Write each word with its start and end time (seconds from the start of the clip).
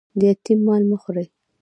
د 0.19 0.21
یتیم 0.29 0.59
مال 0.67 0.83
مه 0.89 0.97
خورئ 1.01 1.27